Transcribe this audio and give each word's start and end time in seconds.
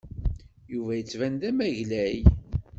Yuba 0.71 0.91
yettban 0.95 1.33
d 1.41 1.43
amaglay. 1.49 2.17